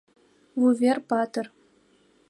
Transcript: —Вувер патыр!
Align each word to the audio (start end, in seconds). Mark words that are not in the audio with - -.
—Вувер 0.59 0.97
патыр! 1.09 1.45